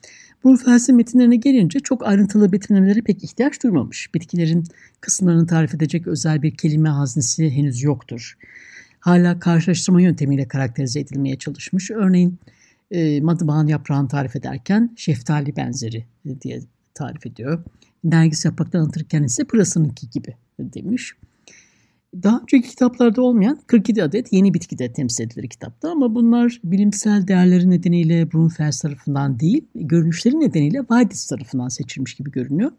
Brunfels'in 0.43 0.95
metinlerine 0.95 1.35
gelince 1.35 1.79
çok 1.79 2.07
ayrıntılı 2.07 2.51
betimlemelere 2.51 3.01
pek 3.01 3.23
ihtiyaç 3.23 3.63
duymamış. 3.63 4.13
Bitkilerin 4.13 4.63
kısımlarını 5.01 5.47
tarif 5.47 5.75
edecek 5.75 6.07
özel 6.07 6.41
bir 6.41 6.55
kelime 6.55 6.89
haznesi 6.89 7.49
henüz 7.49 7.83
yoktur. 7.83 8.37
Hala 8.99 9.39
karşılaştırma 9.39 10.01
yöntemiyle 10.01 10.47
karakterize 10.47 10.99
edilmeye 10.99 11.37
çalışmış. 11.37 11.91
Örneğin 11.91 12.39
e, 12.91 13.21
madıbağın 13.21 13.67
yaprağını 13.67 14.07
tarif 14.07 14.35
ederken 14.35 14.93
şeftali 14.95 15.55
benzeri 15.55 16.05
diye 16.41 16.61
tarif 16.93 17.25
ediyor. 17.25 17.63
Nergis 18.03 18.45
yapraktan 18.45 18.79
anlatırken 18.79 19.23
ise 19.23 19.43
pırasınınki 19.43 20.09
gibi 20.09 20.35
demiş. 20.59 21.13
Daha 22.23 22.39
önceki 22.41 22.69
kitaplarda 22.69 23.21
olmayan 23.21 23.59
47 23.67 24.03
adet 24.03 24.33
yeni 24.33 24.53
bitki 24.53 24.77
de 24.77 24.93
temsil 24.93 25.23
edilir 25.23 25.47
kitapta 25.47 25.91
ama 25.91 26.15
bunlar 26.15 26.59
bilimsel 26.63 27.27
değerleri 27.27 27.69
nedeniyle 27.69 28.31
Brunfels 28.31 28.81
tarafından 28.81 29.39
değil, 29.39 29.65
görünüşleri 29.75 30.39
nedeniyle 30.39 30.79
Weiditz 30.79 31.25
tarafından 31.25 31.67
seçilmiş 31.67 32.13
gibi 32.13 32.31
görünüyor. 32.31 32.71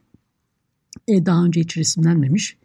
E, 1.09 1.27
daha 1.27 1.45
önce 1.45 1.61
hiç 1.61 1.77
resimlenmemiş 1.77 2.57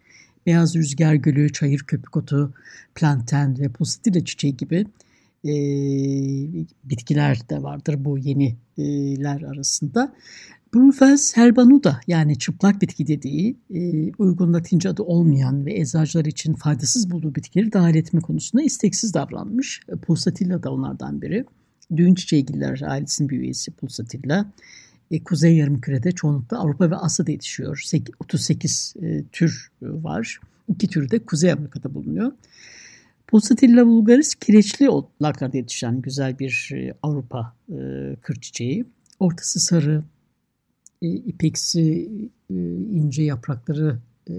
beyaz 0.46 0.74
rüzgar 0.74 1.14
gölü, 1.14 1.52
çayır 1.52 1.78
köpük 1.78 2.16
otu, 2.16 2.54
planten 2.94 3.58
ve 3.58 3.68
pusatilla 3.68 4.24
çiçeği 4.24 4.56
gibi 4.56 4.86
e, 5.44 5.52
bitkiler 6.84 7.48
de 7.50 7.62
vardır 7.62 8.04
bu 8.04 8.18
yeniler 8.18 9.42
arasında. 9.42 10.14
Brunfels 10.74 11.36
herbanuda 11.36 12.00
yani 12.06 12.38
çıplak 12.38 12.82
bitki 12.82 13.06
dediği 13.06 13.56
e, 13.74 14.12
uygun 14.18 14.54
latince 14.54 14.88
adı 14.88 15.02
olmayan 15.02 15.66
ve 15.66 15.80
eczacılar 15.80 16.24
için 16.24 16.54
faydasız 16.54 17.10
bulduğu 17.10 17.34
bitkileri 17.34 17.72
dahil 17.72 17.94
etme 17.94 18.20
konusunda 18.20 18.62
isteksiz 18.62 19.14
davranmış. 19.14 19.80
E, 19.88 19.96
Pulsatilla 19.96 20.62
da 20.62 20.72
onlardan 20.72 21.22
biri. 21.22 21.44
Düğün 21.96 22.14
çiçeğigiller 22.14 22.82
ailesinin 22.86 23.28
bir 23.28 23.40
üyesi 23.40 23.70
Pulsatilla. 23.70 24.52
E, 25.10 25.24
Kuzey 25.24 25.56
Yarımküre'de 25.56 26.12
çoğunlukla 26.12 26.58
Avrupa 26.58 26.90
ve 26.90 26.96
Asya'da 26.96 27.30
yetişiyor. 27.30 27.82
38 28.20 28.94
e, 29.02 29.24
tür 29.32 29.70
var. 29.82 30.40
İki 30.68 30.88
türü 30.88 31.10
de 31.10 31.18
Kuzey 31.18 31.52
Amerika'da 31.52 31.94
bulunuyor. 31.94 32.32
Pulsatilla 33.26 33.86
vulgaris 33.86 34.34
kireçli 34.34 34.90
otlaklarda 34.90 35.56
yetişen 35.56 36.00
güzel 36.00 36.38
bir 36.38 36.70
e, 36.74 36.94
Avrupa 37.02 37.56
e, 37.68 37.76
kır 38.22 38.40
çiçeği. 38.40 38.84
Ortası 39.20 39.60
sarı, 39.60 40.04
e, 41.02 41.08
ipeksi 41.08 42.10
e, 42.50 42.54
ince 42.74 43.22
yaprakları 43.22 43.98
e, 44.30 44.34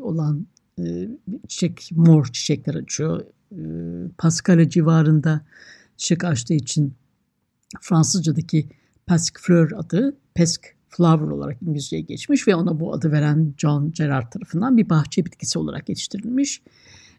olan 0.00 0.46
e, 0.78 1.08
çiçek 1.48 1.90
mor 1.96 2.26
çiçekler 2.26 2.74
açıyor. 2.74 3.20
E, 3.52 3.60
Paskalya 4.18 4.68
civarında 4.68 5.40
çiçek 5.96 6.24
açtığı 6.24 6.54
için 6.54 6.94
Fransızcadaki 7.80 8.68
Pesque 9.06 9.42
Fleur 9.42 9.70
adı 9.76 10.16
Pesque 10.34 10.70
Flower 10.88 11.26
olarak 11.26 11.62
İngilizceye 11.62 12.02
geçmiş 12.02 12.48
ve 12.48 12.54
ona 12.54 12.80
bu 12.80 12.94
adı 12.94 13.12
veren 13.12 13.54
John 13.58 13.92
Gerard 13.92 14.32
tarafından 14.32 14.76
bir 14.76 14.90
bahçe 14.90 15.24
bitkisi 15.24 15.58
olarak 15.58 15.88
yetiştirilmiş. 15.88 16.62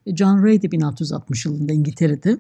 John 0.07 0.43
Ray 0.43 0.61
de 0.61 0.71
1660 0.71 1.45
yılında 1.45 1.73
İngiltere'de 1.73 2.37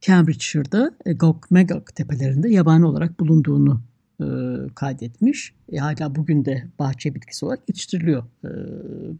Cambridgeshire'da 0.00 0.94
Gog 1.16 1.50
Magog 1.50 1.94
tepelerinde 1.94 2.48
yabani 2.48 2.86
olarak 2.86 3.20
bulunduğunu 3.20 3.80
e, 4.20 4.26
kaydetmiş. 4.74 5.54
E, 5.72 5.76
hala 5.76 6.14
bugün 6.14 6.44
de 6.44 6.66
bahçe 6.78 7.14
bitkisi 7.14 7.44
olarak 7.44 7.60
yetiştiriliyor 7.68 8.22
e, 8.44 8.50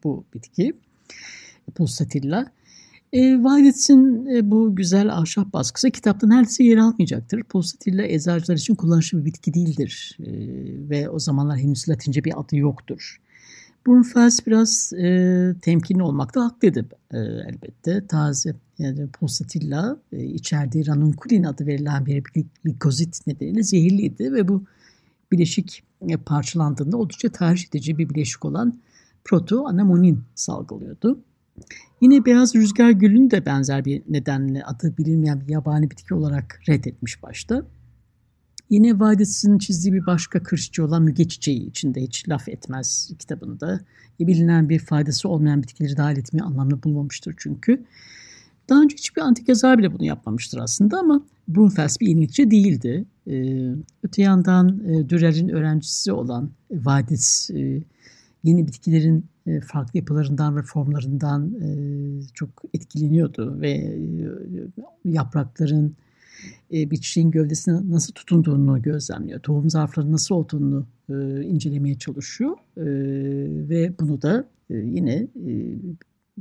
bu 0.05 0.25
bitki. 0.35 0.75
Pulsatilla. 1.75 2.53
E, 3.13 3.35
Weiditz'in 3.35 4.27
e, 4.27 4.51
bu 4.51 4.77
güzel 4.77 5.13
ahşap 5.13 5.53
baskısı 5.53 5.91
kitapta 5.91 6.27
neredeyse 6.27 6.65
yer 6.65 6.77
almayacaktır. 6.77 7.43
Pulsatilla 7.43 8.03
eczacılar 8.07 8.57
için 8.57 8.75
kullanışlı 8.75 9.21
bir 9.21 9.25
bitki 9.25 9.55
değildir 9.55 10.19
e, 10.21 10.31
ve 10.91 11.09
o 11.09 11.19
zamanlar 11.19 11.59
henüz 11.59 11.89
latince 11.89 12.25
bir 12.25 12.41
adı 12.41 12.57
yoktur. 12.57 13.21
Brunfels 13.87 14.47
biraz 14.47 14.93
e, 14.93 15.55
temkinli 15.63 16.03
olmakta 16.03 16.45
haklıydı 16.45 16.87
e, 17.11 17.19
elbette. 17.19 18.07
Taze 18.07 18.55
yani 18.79 19.07
pulsatilla 19.07 19.97
e, 20.13 20.25
içerdiği 20.25 20.87
ranunculin 20.87 21.45
adı 21.45 21.67
verilen 21.67 22.07
bir 22.07 22.23
glikozit 22.65 23.27
nedeniyle 23.27 23.63
zehirliydi 23.63 24.33
ve 24.33 24.49
bu 24.49 24.65
bileşik 25.35 25.85
e, 26.09 26.17
parçalandığında 26.17 26.97
oldukça 26.97 27.29
tercih 27.29 27.69
edici 27.69 27.99
bir 27.99 28.09
bileşik 28.09 28.45
olan 28.45 28.81
protoanamonin 29.25 30.25
salgılıyordu. 30.35 31.21
Yine 32.01 32.25
beyaz 32.25 32.55
rüzgar 32.55 32.91
gülünü 32.91 33.31
de 33.31 33.47
benzer 33.47 33.85
bir 33.85 34.03
nedenle 34.09 34.65
adı 34.65 34.97
bilinmeyen 34.99 35.41
bir 35.41 35.49
yabani 35.53 35.91
bitki 35.91 36.15
olarak 36.15 36.61
reddetmiş 36.69 37.23
başta. 37.23 37.67
Yine 38.71 39.01
Vadis'in 39.01 39.59
çizdiği 39.59 39.95
bir 39.95 40.07
başka 40.07 40.43
kırışçı 40.43 40.85
olan 40.85 41.03
müge 41.03 41.29
çiçeği 41.29 41.67
içinde 41.67 42.01
hiç 42.03 42.29
laf 42.29 42.49
etmez 42.49 43.11
kitabında. 43.19 43.81
E, 44.21 44.27
bilinen 44.27 44.69
bir 44.69 44.79
faydası 44.79 45.29
olmayan 45.29 45.63
bitkileri 45.63 45.97
dahil 45.97 46.19
etmeyi 46.19 46.43
anlamlı 46.43 46.83
bulmamıştır 46.83 47.35
çünkü. 47.39 47.85
Daha 48.69 48.83
önce 48.83 48.97
hiçbir 48.97 49.23
antik 49.23 49.49
yazar 49.49 49.79
bile 49.79 49.93
bunu 49.93 50.05
yapmamıştır 50.05 50.59
aslında 50.59 50.99
ama 50.99 51.23
Brunfels 51.49 52.01
bir 52.01 52.07
yenilikçi 52.07 52.51
değildi. 52.51 53.05
Ee, 53.27 53.75
öte 54.03 54.23
yandan 54.23 54.81
e, 54.89 55.09
Dürer'in 55.09 55.49
öğrencisi 55.49 56.13
olan 56.13 56.51
Vadis 56.71 57.51
e, 57.51 57.83
yeni 58.45 58.67
bitkilerin 58.67 59.27
e, 59.47 59.61
farklı 59.61 59.99
yapılarından 59.99 60.57
ve 60.57 60.63
formlarından 60.63 61.55
çok 62.35 62.49
etkileniyordu 62.75 63.61
ve 63.61 63.99
yaprakların 65.05 65.97
e, 66.73 66.91
bir 66.91 66.97
çiçeğin 66.97 67.31
gövdesine 67.31 67.91
nasıl 67.91 68.13
tutunduğunu 68.13 68.83
gözlemliyor. 68.83 69.41
Tohum 69.41 69.71
zarfları 69.71 70.13
nasıl 70.13 70.35
olduğunu 70.35 70.87
incelemeye 71.45 71.99
çalışıyor 71.99 72.57
ve 73.69 73.93
bunu 74.01 74.23
da 74.23 74.49
yine 74.71 75.27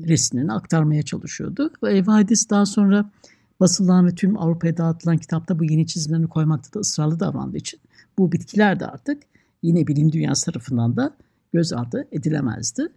resimlerine 0.07 0.53
aktarmaya 0.53 1.03
çalışıyordu. 1.03 1.71
Ve 1.83 2.07
Vadis 2.07 2.49
daha 2.49 2.65
sonra 2.65 3.11
basılan 3.59 4.07
ve 4.07 4.15
tüm 4.15 4.37
Avrupa'ya 4.37 4.77
dağıtılan 4.77 5.17
kitapta 5.17 5.59
bu 5.59 5.63
yeni 5.63 5.87
çizimlerini 5.87 6.27
koymakta 6.27 6.73
da 6.73 6.79
ısrarlı 6.79 7.19
davrandığı 7.19 7.57
için 7.57 7.79
bu 8.17 8.31
bitkiler 8.31 8.79
de 8.79 8.87
artık 8.87 9.23
yine 9.61 9.87
bilim 9.87 10.11
dünyası 10.11 10.45
tarafından 10.45 10.95
da 10.95 11.15
göz 11.53 11.73
ardı 11.73 12.07
edilemezdi. 12.11 12.87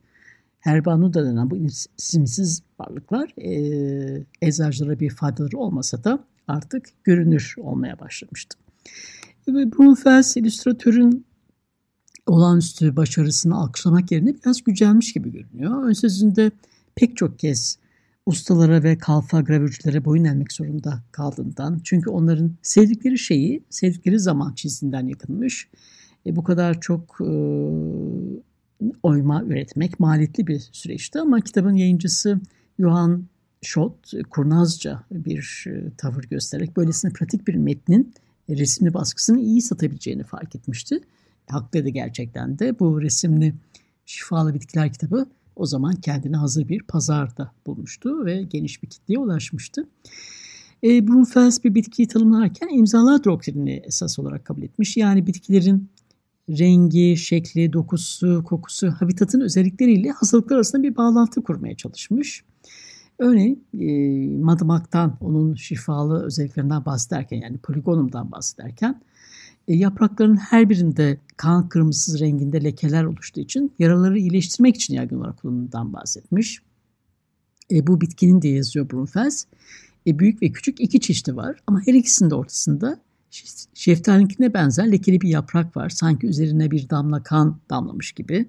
Herbanuda 0.60 1.24
denen 1.24 1.50
bu 1.50 1.56
isimsiz 1.98 2.62
varlıklar 2.80 3.30
e, 3.38 4.26
eczacılara 4.42 5.00
bir 5.00 5.10
faydaları 5.10 5.58
olmasa 5.58 6.04
da 6.04 6.24
artık 6.48 6.88
görünür 7.04 7.54
olmaya 7.58 8.00
başlamıştı. 8.00 8.58
Ve 9.48 9.72
Brunfels 9.72 10.36
illüstratörün 10.36 11.26
olağanüstü 12.26 12.96
başarısını 12.96 13.56
alkışlamak 13.56 14.12
yerine 14.12 14.34
biraz 14.34 14.64
gücenmiş 14.64 15.12
gibi 15.12 15.32
görünüyor. 15.32 15.84
Ön 15.88 15.92
sözünde 15.92 16.50
pek 16.96 17.16
çok 17.16 17.38
kez 17.38 17.78
ustalara 18.26 18.82
ve 18.82 18.98
kalfa 18.98 19.40
gravürcülere 19.40 20.04
boyun 20.04 20.24
eğmek 20.24 20.52
zorunda 20.52 21.02
kaldığından 21.12 21.80
çünkü 21.84 22.10
onların 22.10 22.56
sevdikleri 22.62 23.18
şeyi 23.18 23.64
sevdikleri 23.70 24.20
zaman 24.20 24.52
çizdiğinden 24.54 25.06
yakınmış. 25.06 25.68
E, 26.26 26.36
bu 26.36 26.44
kadar 26.44 26.80
çok 26.80 27.18
e, 27.20 27.30
oyma 29.02 29.42
üretmek 29.44 30.00
maliyetli 30.00 30.46
bir 30.46 30.60
süreçti 30.72 31.20
ama 31.20 31.40
kitabın 31.40 31.74
yayıncısı 31.74 32.40
Johann 32.78 33.26
Schott 33.62 34.12
kurnazca 34.30 35.02
bir 35.10 35.64
e, 35.66 35.90
tavır 35.96 36.24
göstererek 36.24 36.76
böylesine 36.76 37.12
pratik 37.12 37.48
bir 37.48 37.54
metnin 37.54 38.14
resimli 38.50 38.94
baskısını 38.94 39.40
iyi 39.40 39.62
satabileceğini 39.62 40.24
fark 40.24 40.56
etmişti. 40.56 41.00
Haklıydı 41.46 41.88
gerçekten 41.88 42.58
de 42.58 42.78
bu 42.78 43.02
resimli 43.02 43.54
şifalı 44.06 44.54
bitkiler 44.54 44.92
kitabı 44.92 45.26
o 45.56 45.66
zaman 45.66 45.94
kendini 45.94 46.36
hazır 46.36 46.68
bir 46.68 46.82
pazarda 46.82 47.52
bulmuştu 47.66 48.24
ve 48.24 48.42
geniş 48.42 48.82
bir 48.82 48.88
kitleye 48.88 49.18
ulaşmıştı. 49.18 49.88
E, 50.84 51.08
Brunfels 51.08 51.64
bir 51.64 51.74
bitkiyi 51.74 52.08
tanımlarken 52.08 52.68
imzalar 52.68 53.24
doktrinini 53.24 53.82
esas 53.84 54.18
olarak 54.18 54.44
kabul 54.44 54.62
etmiş. 54.62 54.96
Yani 54.96 55.26
bitkilerin 55.26 55.88
rengi, 56.50 57.16
şekli, 57.16 57.72
dokusu, 57.72 58.44
kokusu, 58.44 58.90
habitatın 58.90 59.40
özellikleriyle 59.40 60.10
hastalıklar 60.10 60.56
arasında 60.56 60.82
bir 60.82 60.96
bağlantı 60.96 61.42
kurmaya 61.42 61.76
çalışmış. 61.76 62.44
Örneğin 63.18 63.64
e, 63.80 63.88
madımaktan, 64.44 65.16
onun 65.20 65.54
şifalı 65.54 66.24
özelliklerinden 66.24 66.84
bahsederken 66.84 67.40
yani 67.40 67.58
poligonumdan 67.58 68.32
bahsederken 68.32 69.00
yaprakların 69.74 70.36
her 70.36 70.70
birinde 70.70 71.20
kan 71.36 71.68
kırmızı 71.68 72.20
renginde 72.20 72.64
lekeler 72.64 73.04
oluştuğu 73.04 73.40
için 73.40 73.72
yaraları 73.78 74.18
iyileştirmek 74.18 74.76
için 74.76 74.94
yaygın 74.94 75.16
olarak 75.16 75.38
kullanıldığından 75.38 75.92
bahsetmiş. 75.92 76.62
E, 77.70 77.86
bu 77.86 78.00
bitkinin 78.00 78.42
de 78.42 78.48
yazıyor 78.48 78.90
Brunfels. 78.90 79.44
E, 80.06 80.18
büyük 80.18 80.42
ve 80.42 80.52
küçük 80.52 80.80
iki 80.80 81.00
çeşidi 81.00 81.36
var 81.36 81.56
ama 81.66 81.80
her 81.86 81.94
ikisinin 81.94 82.30
de 82.30 82.34
ortasında 82.34 83.00
şeftalinkine 83.74 84.54
benzer 84.54 84.92
lekeli 84.92 85.20
bir 85.20 85.28
yaprak 85.28 85.76
var. 85.76 85.88
Sanki 85.88 86.26
üzerine 86.26 86.70
bir 86.70 86.90
damla 86.90 87.22
kan 87.22 87.60
damlamış 87.70 88.12
gibi. 88.12 88.48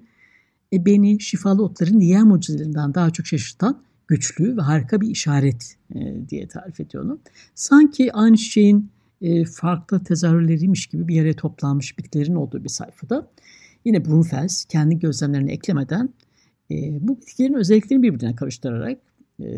E, 0.72 0.86
beni 0.86 1.20
şifalı 1.20 1.62
otların 1.62 2.00
diğer 2.00 2.22
mucizelerinden 2.22 2.94
daha 2.94 3.10
çok 3.10 3.26
şaşırtan 3.26 3.82
güçlü 4.08 4.56
ve 4.56 4.60
harika 4.60 5.00
bir 5.00 5.10
işaret 5.10 5.76
e, 5.94 6.28
diye 6.28 6.48
tarif 6.48 6.80
ediyor 6.80 7.04
onu. 7.04 7.18
Sanki 7.54 8.12
aynı 8.12 8.36
çiçeğin 8.36 8.90
e, 9.22 9.44
farklı 9.44 10.04
tezahürleriymiş 10.04 10.86
gibi 10.86 11.08
bir 11.08 11.14
yere 11.14 11.36
toplanmış 11.36 11.98
bitkilerin 11.98 12.34
olduğu 12.34 12.64
bir 12.64 12.68
sayfada. 12.68 13.30
Yine 13.84 14.04
Brunfels 14.04 14.64
kendi 14.64 14.98
gözlemlerini 14.98 15.50
eklemeden 15.50 16.08
e, 16.70 16.98
bu 17.08 17.16
bitkilerin 17.20 17.54
özelliklerini 17.54 18.02
birbirine 18.02 18.36
karıştırarak 18.36 18.98
e, 19.40 19.48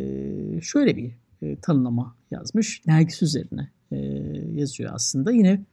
şöyle 0.62 0.97
bir 0.97 1.12
e, 1.43 1.57
tanımlama 1.57 2.17
yazmış. 2.31 2.83
Nergis 2.87 3.23
üzerine 3.23 3.71
yazıyor 4.55 4.90
aslında. 4.95 5.33
Yine 5.33 5.64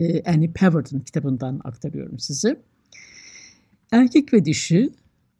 e, 0.00 0.22
Annie 0.22 0.52
Paverton 0.52 1.00
kitabından 1.00 1.60
aktarıyorum 1.64 2.18
size. 2.18 2.60
Erkek 3.92 4.32
ve 4.32 4.44
dişi 4.44 4.90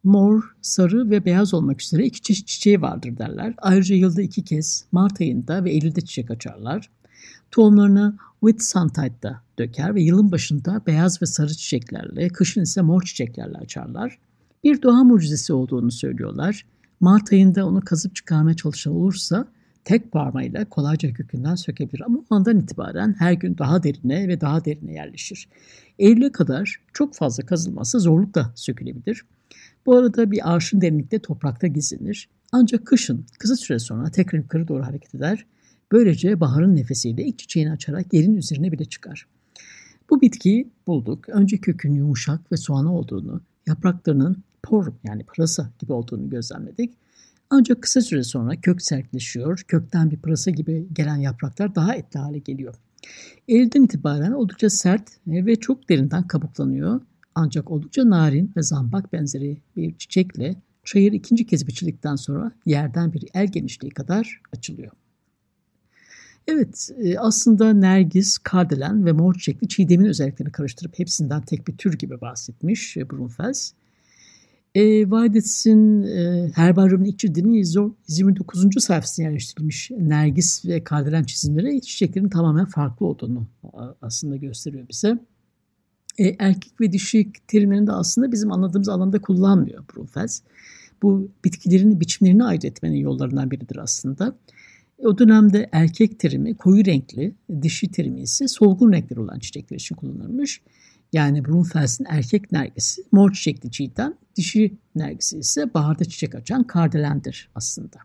mor, 0.03 0.55
sarı 0.61 1.09
ve 1.09 1.25
beyaz 1.25 1.53
olmak 1.53 1.81
üzere 1.81 2.05
iki 2.05 2.21
çeşit 2.21 2.47
çiçeği 2.47 2.81
vardır 2.81 3.17
derler. 3.17 3.53
Ayrıca 3.57 3.95
yılda 3.95 4.21
iki 4.21 4.43
kez 4.43 4.85
Mart 4.91 5.21
ayında 5.21 5.63
ve 5.63 5.71
Eylül'de 5.71 6.01
çiçek 6.01 6.31
açarlar. 6.31 6.89
Tohumlarını 7.51 8.17
Whitsuntide'da 8.39 9.41
döker 9.59 9.95
ve 9.95 10.01
yılın 10.01 10.31
başında 10.31 10.81
beyaz 10.87 11.21
ve 11.21 11.25
sarı 11.25 11.53
çiçeklerle, 11.53 12.29
kışın 12.29 12.61
ise 12.61 12.81
mor 12.81 13.01
çiçeklerle 13.01 13.57
açarlar. 13.57 14.19
Bir 14.63 14.81
doğa 14.81 15.03
mucizesi 15.03 15.53
olduğunu 15.53 15.91
söylüyorlar. 15.91 16.65
Mart 16.99 17.33
ayında 17.33 17.67
onu 17.67 17.81
kazıp 17.81 18.15
çıkarmaya 18.15 18.55
çalışan 18.55 18.93
olursa 18.93 19.47
tek 19.85 20.11
parmağıyla 20.11 20.65
kolayca 20.65 21.13
kökünden 21.13 21.55
sökebilir 21.55 22.01
ama 22.05 22.19
o 22.29 22.51
itibaren 22.51 23.15
her 23.19 23.33
gün 23.33 23.57
daha 23.57 23.83
derine 23.83 24.27
ve 24.27 24.41
daha 24.41 24.65
derine 24.65 24.93
yerleşir. 24.93 25.47
Eylül'e 25.99 26.31
kadar 26.31 26.81
çok 26.93 27.15
fazla 27.15 27.45
kazılması 27.45 27.99
zorlukla 27.99 28.51
sökülebilir. 28.55 29.25
Bu 29.85 29.97
arada 29.97 30.31
bir 30.31 30.53
arşın 30.53 30.81
derinlikte 30.81 31.19
toprakta 31.19 31.67
gizlenir. 31.67 32.29
Ancak 32.51 32.85
kışın 32.85 33.25
kısa 33.39 33.55
süre 33.55 33.79
sonra 33.79 34.11
tekrar 34.11 34.39
yukarı 34.39 34.67
doğru 34.67 34.85
hareket 34.85 35.15
eder. 35.15 35.45
Böylece 35.91 36.39
baharın 36.39 36.75
nefesiyle 36.75 37.25
ilk 37.25 37.39
çiçeğini 37.39 37.71
açarak 37.71 38.13
yerin 38.13 38.35
üzerine 38.35 38.71
bile 38.71 38.85
çıkar. 38.85 39.27
Bu 40.09 40.21
bitkiyi 40.21 40.69
bulduk. 40.87 41.29
Önce 41.29 41.57
kökün 41.57 41.93
yumuşak 41.93 42.51
ve 42.51 42.57
soğanı 42.57 42.95
olduğunu, 42.95 43.41
yapraklarının 43.67 44.43
por 44.63 44.93
yani 45.03 45.23
pırasa 45.23 45.71
gibi 45.79 45.93
olduğunu 45.93 46.29
gözlemledik. 46.29 46.93
Ancak 47.49 47.81
kısa 47.81 48.01
süre 48.01 48.23
sonra 48.23 48.61
kök 48.61 48.81
sertleşiyor, 48.81 49.63
kökten 49.67 50.11
bir 50.11 50.17
pırasa 50.17 50.51
gibi 50.51 50.87
gelen 50.93 51.15
yapraklar 51.15 51.75
daha 51.75 51.95
etli 51.95 52.19
hale 52.19 52.37
geliyor. 52.37 52.75
Elden 53.47 53.83
itibaren 53.83 54.31
oldukça 54.31 54.69
sert 54.69 55.09
ve 55.27 55.55
çok 55.55 55.89
derinden 55.89 56.27
kabuklanıyor. 56.27 57.01
Ancak 57.35 57.71
oldukça 57.71 58.09
narin 58.09 58.51
ve 58.57 58.61
zambak 58.61 59.13
benzeri 59.13 59.57
bir 59.75 59.97
çiçekle 59.97 60.55
çayır 60.83 61.11
ikinci 61.11 61.45
kez 61.45 61.67
biçildikten 61.67 62.15
sonra 62.15 62.51
yerden 62.65 63.13
bir 63.13 63.25
el 63.33 63.47
genişliği 63.47 63.91
kadar 63.91 64.41
açılıyor. 64.53 64.91
Evet 66.47 66.89
e, 67.03 67.19
aslında 67.19 67.73
nergis, 67.73 68.37
kardelen 68.37 69.05
ve 69.05 69.11
mor 69.11 69.33
çiçekli 69.33 69.67
çiğdemin 69.67 70.05
özelliklerini 70.05 70.51
karıştırıp 70.51 70.99
hepsinden 70.99 71.41
tek 71.41 71.67
bir 71.67 71.77
tür 71.77 71.97
gibi 71.97 72.21
bahsetmiş 72.21 72.97
e, 72.97 73.09
Brunfels. 73.09 73.71
E, 74.75 75.01
Weidets'in 75.01 76.03
e, 76.03 76.51
herbaryumun 76.55 77.05
ilk 77.05 77.19
cildinin 77.19 77.51
129. 77.51 78.83
sayfasına 78.83 79.25
yerleştirilmiş 79.25 79.91
Nergis 79.91 80.65
ve 80.65 80.83
Kardelen 80.83 81.23
çizimleri 81.23 81.81
çiçeklerin 81.81 82.29
tamamen 82.29 82.65
farklı 82.65 83.05
olduğunu 83.05 83.47
aslında 84.01 84.35
gösteriyor 84.35 84.85
bize. 84.89 85.19
E, 86.17 86.35
erkek 86.39 86.81
ve 86.81 86.91
dişi 86.91 87.31
terimlerini 87.47 87.87
de 87.87 87.91
aslında 87.91 88.31
bizim 88.31 88.51
anladığımız 88.51 88.89
alanda 88.89 89.21
kullanmıyor 89.21 89.83
Brunfels. 89.95 90.41
Bu 91.01 91.31
bitkilerin 91.45 91.99
biçimlerini 91.99 92.43
ayırt 92.43 92.65
etmenin 92.65 92.97
yollarından 92.97 93.51
biridir 93.51 93.77
aslında. 93.77 94.35
E, 95.01 95.07
o 95.07 95.17
dönemde 95.17 95.69
erkek 95.71 96.19
terimi 96.19 96.57
koyu 96.57 96.85
renkli, 96.85 97.35
dişi 97.61 97.91
terimi 97.91 98.21
ise 98.21 98.47
solgun 98.47 98.93
renkleri 98.93 99.19
olan 99.19 99.39
çiçekler 99.39 99.77
için 99.77 99.95
kullanılmış. 99.95 100.61
Yani 101.13 101.45
Brunfels'in 101.45 102.05
erkek 102.09 102.51
nergisi 102.51 103.01
mor 103.11 103.31
çiçekli 103.31 103.71
çiğdem, 103.71 104.13
dişi 104.35 104.73
nergisi 104.95 105.37
ise 105.37 105.73
baharda 105.73 106.05
çiçek 106.05 106.35
açan 106.35 106.63
kardelendir 106.63 107.49
aslında. 107.55 107.97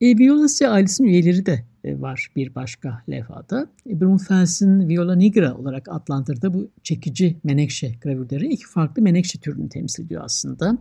E, 0.00 0.18
Violacea 0.18 0.70
ailesinin 0.70 1.08
üyeleri 1.08 1.46
de 1.46 1.64
e, 1.84 2.00
var 2.00 2.30
bir 2.36 2.54
başka 2.54 3.02
levhada. 3.10 3.70
E, 3.90 4.00
Brunfels'in 4.00 4.88
Viola 4.88 5.14
nigra 5.14 5.54
olarak 5.54 5.88
adlandırdığı 5.88 6.54
bu 6.54 6.70
çekici 6.82 7.36
menekşe 7.44 7.92
gravürleri 8.02 8.46
iki 8.46 8.66
farklı 8.66 9.02
menekşe 9.02 9.38
türünü 9.38 9.68
temsil 9.68 10.04
ediyor 10.04 10.22
aslında. 10.24 10.78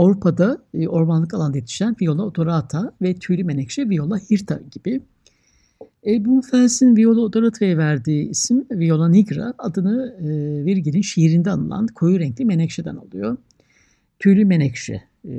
Avrupa'da 0.00 0.58
e, 0.74 0.88
ormanlık 0.88 1.34
alanda 1.34 1.58
yetişen 1.58 1.96
Viola 2.02 2.22
odorata 2.22 2.92
ve 3.02 3.14
tüylü 3.14 3.44
menekşe 3.44 3.88
Viola 3.88 4.18
hirta 4.18 4.60
gibi 4.70 5.00
e, 6.06 6.24
Brunfels'in 6.24 6.96
Viola 6.96 7.20
Odorata'ya 7.20 7.78
verdiği 7.78 8.28
isim 8.28 8.66
Viola 8.70 9.08
Nigra 9.08 9.54
adını 9.58 10.16
e, 10.20 10.26
Virgil'in 10.64 11.00
şiirinde 11.00 11.50
anılan 11.50 11.86
koyu 11.86 12.20
renkli 12.20 12.44
menekşeden 12.44 12.96
alıyor. 12.96 13.36
Tüylü 14.18 14.44
menekşe 14.44 15.02
e, 15.24 15.34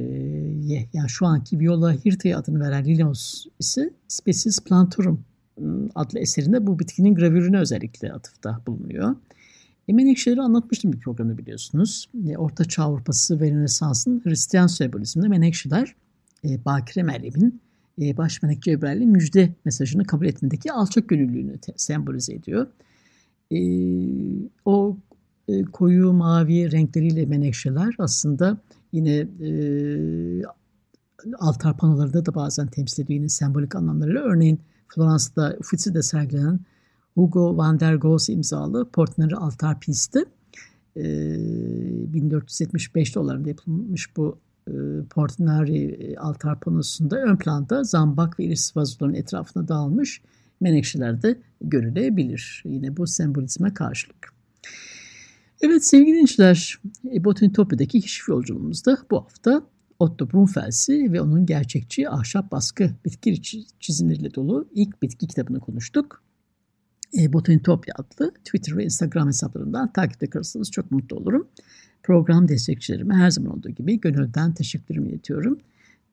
yani 0.93 1.10
şu 1.10 1.26
anki 1.26 1.60
Viola 1.60 1.93
Hirta'ya 1.93 2.38
adını 2.38 2.60
veren 2.60 2.86
Linnaeus 2.86 3.45
ise 3.60 3.93
Species 4.08 4.60
Plantorum 4.60 5.24
ıı, 5.62 5.89
adlı 5.95 6.19
eserinde 6.19 6.67
bu 6.67 6.80
bitkinin 6.80 7.15
gravürüne 7.15 7.60
özellikle 7.60 8.13
atıfta 8.13 8.62
bulunuyor. 8.67 9.15
E, 9.88 9.94
menekşeleri 9.94 10.41
anlatmıştım 10.41 10.94
bir 10.94 11.00
programda 11.00 11.38
biliyorsunuz. 11.38 12.10
E, 12.28 12.38
Orta 12.38 12.65
Çağ 12.65 12.84
Avrupası 12.84 13.39
ve 13.39 13.52
Rönesans'ın 13.52 14.22
Hristiyan 14.24 14.67
sembolizminde 14.67 15.28
menekşeler 15.28 15.96
e, 16.44 16.65
Bakire 16.65 17.04
Meryem'in 17.04 17.62
e, 18.02 18.17
baş 18.17 18.44
melek 18.44 18.62
Cebrail'in 18.62 19.10
müjde 19.10 19.54
mesajını 19.65 20.06
kabul 20.06 20.26
etmedeki 20.26 20.72
alçak 20.72 21.10
gönüllülüğünü 21.10 21.60
sembolize 21.76 22.34
ediyor. 22.34 22.67
E, 23.52 23.60
o 24.65 24.98
koyu 25.72 26.13
mavi 26.13 26.72
renkleriyle 26.72 27.26
menekşeler 27.26 27.96
aslında 28.00 28.58
yine 28.91 29.28
altar 31.39 31.78
panolarında 31.78 32.26
da 32.26 32.36
bazen 32.36 32.67
temsil 32.67 33.04
ediyor 33.04 33.20
yine 33.20 33.30
sembolik 33.30 33.76
anlamlarıyla. 33.76 34.22
Örneğin 34.22 34.60
Floransa'da 34.88 35.56
Uffizzi'de 35.60 36.02
sergilenen 36.02 36.60
Hugo 37.15 37.58
van 37.58 37.80
der 37.80 37.95
Goes 37.95 38.30
imzalı 38.30 38.89
Portner 38.89 39.32
altar 39.32 39.80
pisti. 39.80 40.26
E, 40.97 41.04
1475 42.13 43.15
dolarında 43.15 43.50
yapılmış 43.50 44.17
bu 44.17 44.38
e, 44.67 44.74
Portinari 45.10 46.15
altar 46.19 46.60
panosunda 46.60 47.17
ön 47.17 47.38
planda 47.38 47.84
zambak 47.84 48.39
ve 48.39 48.43
iris 48.43 48.78
vazoların 48.78 49.15
etrafına 49.15 49.67
dağılmış 49.67 50.21
menekşeler 50.62 51.21
de 51.21 51.39
görülebilir. 51.62 52.63
Yine 52.65 52.97
bu 52.97 53.08
sembolizme 53.08 53.74
karşılık. 53.74 54.34
Evet 55.62 55.86
sevgili 55.86 56.12
dinleyiciler, 56.12 56.80
e, 57.13 57.24
Botanitopya'daki 57.24 58.02
keşif 58.02 58.30
yolculuğumuzda 58.30 58.97
bu 59.12 59.17
hafta 59.17 59.63
Otto 60.00 60.32
Brunfels'i 60.32 61.13
ve 61.13 61.21
onun 61.21 61.45
gerçekçi 61.45 62.10
ahşap 62.10 62.52
baskı 62.52 62.91
bitki 63.06 63.41
çizimleriyle 63.80 64.36
dolu 64.36 64.67
ilk 64.74 65.02
bitki 65.02 65.28
kitabını 65.28 65.60
konuştuk. 65.60 66.24
E, 67.19 67.34
Botanitopya 67.34 67.93
adlı 67.97 68.34
Twitter 68.34 68.78
ve 68.78 68.84
Instagram 68.84 69.28
hesaplarından 69.28 69.93
takipte 69.93 70.30
kalırsanız 70.30 70.71
çok 70.71 70.91
mutlu 70.91 71.17
olurum. 71.17 71.47
Program 72.04 72.47
destekçilerime 72.47 73.15
her 73.15 73.30
zaman 73.30 73.58
olduğu 73.58 73.69
gibi 73.69 74.00
gönülden 74.00 74.54
teşekkürümü 74.54 75.10
iletiyorum. 75.10 75.60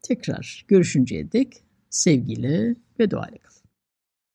Tekrar 0.03 0.65
görüşünceye 0.69 1.33
dek 1.33 1.63
sevgiyle 1.91 2.75
ve 2.99 3.11
duayla 3.11 3.39
kalın. 3.39 3.58